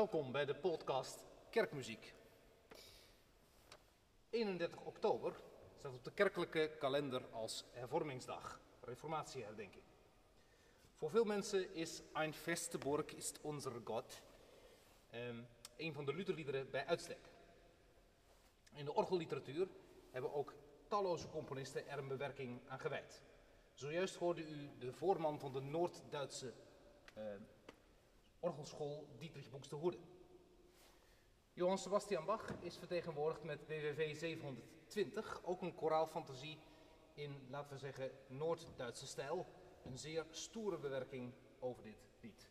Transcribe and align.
Welkom 0.00 0.32
bij 0.32 0.44
de 0.44 0.54
podcast 0.54 1.24
Kerkmuziek. 1.50 2.14
31 4.30 4.80
oktober 4.80 5.34
staat 5.78 5.94
op 5.94 6.04
de 6.04 6.12
kerkelijke 6.12 6.70
kalender 6.78 7.22
als 7.32 7.64
hervormingsdag, 7.70 8.60
reformatieherdenking. 8.80 9.84
Voor 10.94 11.10
veel 11.10 11.24
mensen 11.24 11.74
is 11.74 12.02
Ein 12.12 12.34
feste 12.34 12.78
Burg 12.78 13.14
ist 13.14 13.40
unser 13.44 13.72
Gott 13.84 14.22
ehm, 15.10 15.42
een 15.76 15.92
van 15.92 16.04
de 16.04 16.14
Lutherliederen 16.14 16.70
bij 16.70 16.86
uitstek. 16.86 17.30
In 18.74 18.84
de 18.84 18.94
orgelliteratuur 18.94 19.68
hebben 20.10 20.34
ook 20.34 20.54
talloze 20.88 21.28
componisten 21.28 21.88
er 21.88 21.98
een 21.98 22.08
bewerking 22.08 22.60
aan 22.68 22.80
gewijd. 22.80 23.22
Zojuist 23.74 24.16
hoorde 24.16 24.48
u 24.48 24.70
de 24.78 24.92
voorman 24.92 25.38
van 25.38 25.52
de 25.52 25.60
Noord-Duitse 25.60 26.52
eh, 27.14 27.24
orgelschool 28.40 29.06
Dietrich 29.18 29.50
Buxtehude. 29.50 29.98
Johann 31.52 31.78
Sebastian 31.78 32.24
Bach 32.24 32.54
is 32.60 32.76
vertegenwoordigd 32.76 33.44
met 33.44 33.66
BWV 33.66 34.16
720, 34.16 35.44
ook 35.44 35.62
een 35.62 35.74
koraalfantasie 35.74 36.58
in, 37.14 37.46
laten 37.50 37.72
we 37.72 37.78
zeggen, 37.78 38.10
Noord-Duitse 38.26 39.06
stijl. 39.06 39.46
Een 39.84 39.98
zeer 39.98 40.26
stoere 40.30 40.78
bewerking 40.78 41.32
over 41.58 41.82
dit 41.82 41.96
lied. 42.20 42.48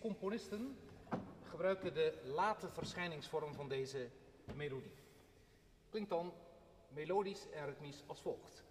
Componisten 0.00 0.76
gebruiken 1.42 1.94
de 1.94 2.20
late 2.24 2.68
verschijningsvorm 2.68 3.54
van 3.54 3.68
deze 3.68 4.08
melodie. 4.54 4.94
Klinkt 5.90 6.10
dan 6.10 6.32
melodisch 6.88 7.50
en 7.50 7.66
ritmisch 7.66 8.02
als 8.06 8.20
volgt. 8.20 8.64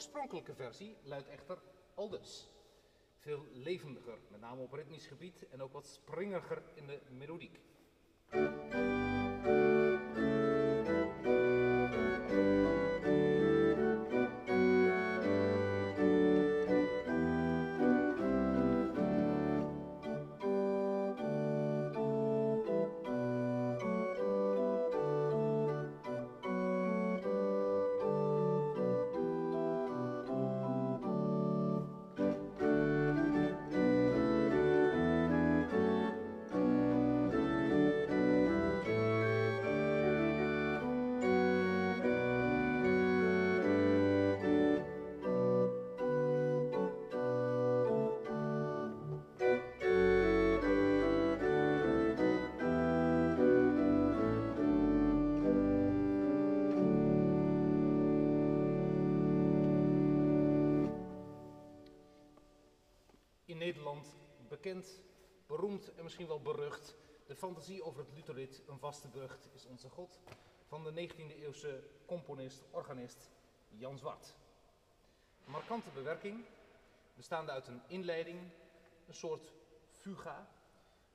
Oorspronkelijke 0.00 0.54
versie 0.54 0.96
luidt 1.02 1.28
echter 1.28 1.58
aldus. 1.94 2.48
Veel 3.18 3.46
levendiger, 3.52 4.18
met 4.28 4.40
name 4.40 4.60
op 4.60 4.72
ritmisch 4.72 5.06
gebied 5.06 5.48
en 5.50 5.62
ook 5.62 5.72
wat 5.72 5.86
springiger 5.86 6.62
in 6.74 6.86
de 6.86 7.00
melodiek. 7.10 7.60
Nederland 63.60 64.16
bekend, 64.48 65.00
beroemd 65.46 65.94
en 65.94 66.02
misschien 66.02 66.26
wel 66.26 66.40
berucht. 66.40 66.96
De 67.26 67.36
fantasie 67.36 67.82
over 67.82 68.00
het 68.00 68.12
Lutherlied, 68.14 68.62
een 68.66 68.78
vaste 68.78 69.08
burcht, 69.08 69.48
is 69.52 69.66
onze 69.66 69.88
God. 69.88 70.20
Van 70.66 70.84
de 70.84 71.08
19e 71.08 71.42
eeuwse 71.42 71.82
componist, 72.06 72.64
organist 72.70 73.30
Jan 73.68 73.98
Zwart. 73.98 74.34
Een 75.44 75.52
markante 75.52 75.90
bewerking, 75.90 76.44
bestaande 77.14 77.50
uit 77.50 77.66
een 77.66 77.82
inleiding, 77.86 78.38
een 79.06 79.14
soort 79.14 79.52
fuga. 79.90 80.48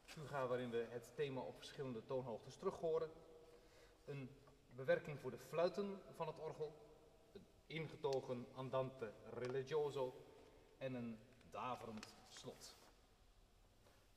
Fuga 0.03 0.47
waarin 0.47 0.69
we 0.69 0.85
het 0.89 1.11
thema 1.15 1.41
op 1.41 1.57
verschillende 1.57 2.03
toonhoogtes 2.03 2.55
terug 2.55 2.75
horen. 2.79 3.11
Een 4.05 4.29
bewerking 4.75 5.19
voor 5.19 5.31
de 5.31 5.39
fluiten 5.39 6.01
van 6.15 6.27
het 6.27 6.39
orgel. 6.39 6.73
Een 7.33 7.45
ingetogen 7.65 8.47
andante 8.53 9.13
religioso 9.33 10.13
en 10.77 10.93
een 10.93 11.19
daverend 11.51 12.14
slot. 12.37 12.75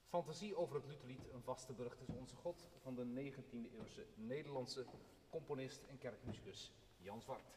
Fantasie 0.09 0.57
over 0.57 0.75
het 0.75 0.87
Lutherlied, 0.87 1.29
een 1.33 1.43
vaste 1.43 1.73
burcht 1.73 2.01
is 2.01 2.09
onze 2.09 2.37
God, 2.37 2.69
van 2.83 2.95
de 2.95 3.05
19e 3.05 3.73
eeuwse 3.79 4.07
Nederlandse 4.15 4.87
componist 5.31 5.83
en 5.89 5.99
kerkmuzikus 5.99 6.73
Jan 6.97 7.23
Zwart. 7.23 7.57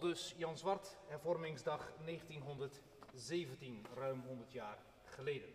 Dus 0.00 0.34
Jan 0.36 0.56
Zwart, 0.56 0.96
hervormingsdag 1.06 1.92
1917, 2.04 3.86
ruim 3.94 4.20
100 4.20 4.52
jaar 4.52 4.78
geleden. 5.04 5.48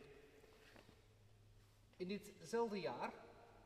In 1.95 2.07
ditzelfde 2.07 2.79
jaar 2.79 3.13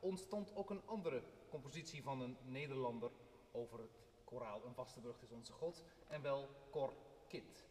ontstond 0.00 0.54
ook 0.54 0.70
een 0.70 0.86
andere 0.86 1.22
compositie 1.48 2.02
van 2.02 2.20
een 2.20 2.36
Nederlander 2.44 3.10
over 3.52 3.78
het 3.78 3.98
koraal 4.24 4.64
Een 4.64 4.74
vaste 4.74 5.00
is 5.22 5.32
onze 5.32 5.52
God, 5.52 5.84
en 6.08 6.22
wel 6.22 6.48
Cor 6.70 6.92
Kind. 7.28 7.66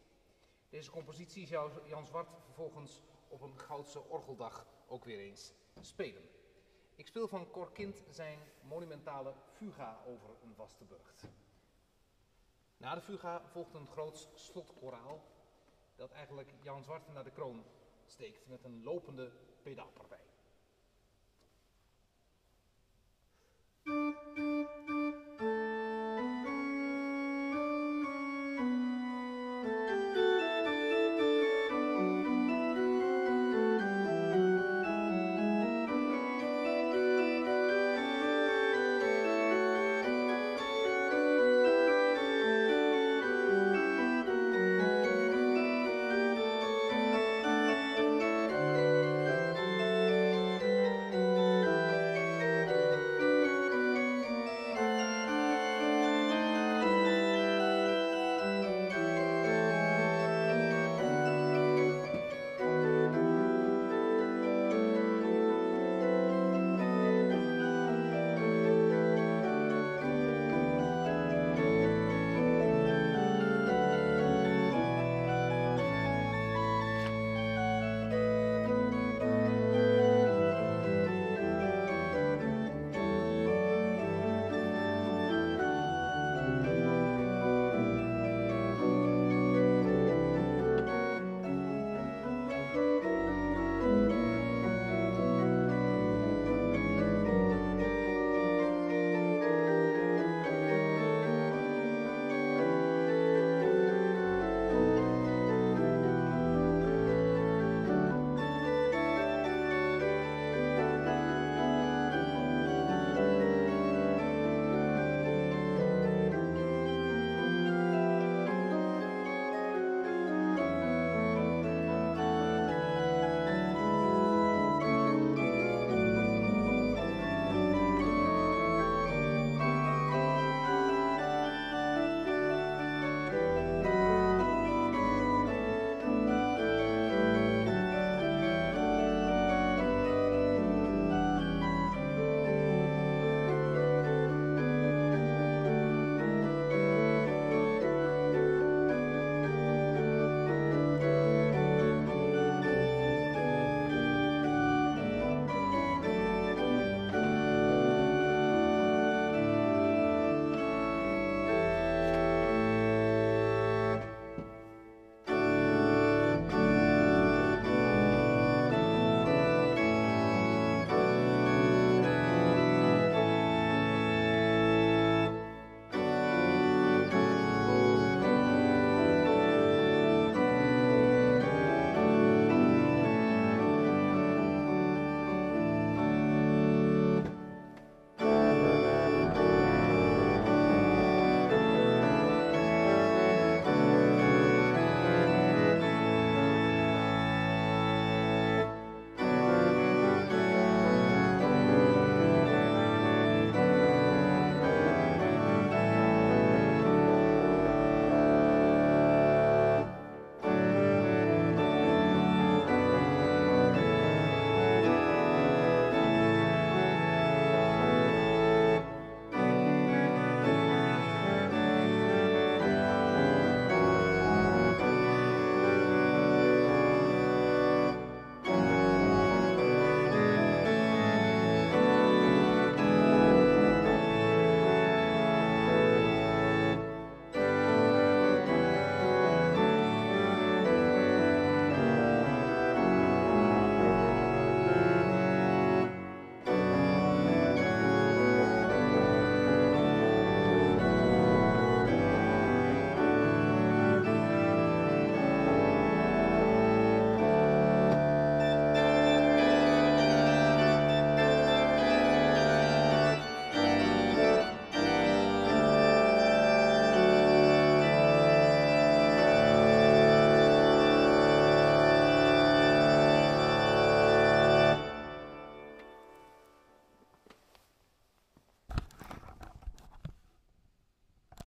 Deze 0.68 0.90
compositie 0.90 1.46
zou 1.46 1.88
Jan 1.88 2.06
Zwart 2.06 2.30
vervolgens 2.44 3.00
op 3.28 3.40
een 3.40 3.58
Goudse 3.58 4.02
orgeldag 4.08 4.66
ook 4.86 5.04
weer 5.04 5.18
eens 5.18 5.52
spelen. 5.80 6.28
Ik 6.94 7.06
speel 7.06 7.28
van 7.28 7.50
Cor 7.50 7.72
Kind 7.72 8.02
zijn 8.10 8.38
monumentale 8.62 9.34
fuga 9.56 10.00
over 10.06 10.28
een 10.42 10.54
vaste 10.54 10.84
burcht. 10.84 11.24
Na 12.78 12.94
de 12.94 13.00
fuga 13.00 13.42
volgt 13.46 13.74
een 13.74 13.86
groot 13.86 14.28
slotkoraal 14.34 15.22
dat 15.96 16.10
eigenlijk 16.10 16.52
Jan 16.62 16.82
Zwart 16.82 17.12
naar 17.12 17.24
de 17.24 17.30
kroon 17.30 17.64
steekt 18.06 18.46
met 18.46 18.64
een 18.64 18.82
lopende 18.82 19.32
pedaalpartij. 19.62 20.24